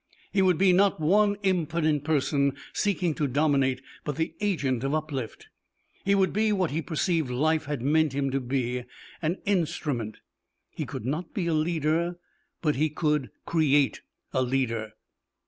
[0.33, 5.45] He would be not one impotent person seeking to dominate, but the agent of uplift.
[6.03, 8.85] He would be what he perceived life had meant him to be:
[9.21, 10.17] an instrument.
[10.71, 12.17] He could not be a leader,
[12.63, 14.01] but he could create
[14.33, 14.93] a leader.